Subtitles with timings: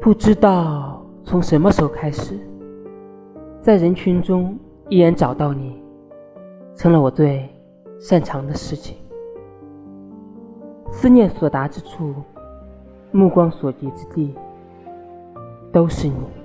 [0.00, 2.38] 不知道从什么时候开始
[3.60, 5.80] 在人群中依然找到你
[6.74, 7.48] 成了我最
[7.98, 8.96] 擅长的事情。
[10.90, 12.14] 思念所达之处
[13.12, 14.34] 目光所及之地
[15.72, 16.39] 都是你。